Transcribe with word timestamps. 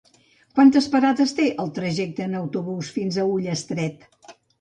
Quantes 0.59 0.85
parades 0.93 1.33
té 1.39 1.45
el 1.63 1.69
trajecte 1.75 2.25
en 2.29 2.33
autobús 2.39 2.89
fins 2.95 3.21
a 3.21 3.27
Ullastret? 3.35 4.09